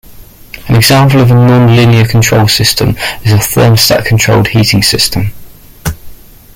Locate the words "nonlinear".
1.35-2.09